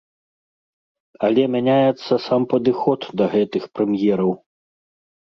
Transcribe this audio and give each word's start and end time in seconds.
Але 1.27 1.43
мяняецца 1.55 2.13
сам 2.29 2.41
падыход 2.53 3.05
да 3.21 3.25
гэтых 3.35 3.63
прэм'ераў. 3.77 4.31